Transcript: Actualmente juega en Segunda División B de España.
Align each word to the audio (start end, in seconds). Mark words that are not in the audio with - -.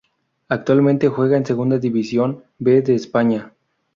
Actualmente 0.49 1.09
juega 1.09 1.37
en 1.37 1.45
Segunda 1.45 1.77
División 1.77 2.43
B 2.57 2.81
de 2.81 2.95
España. 2.95 3.53